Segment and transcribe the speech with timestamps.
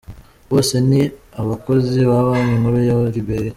[0.49, 1.01] Bose ni
[1.41, 3.49] abakozi ba banki nkuru ya Liberia.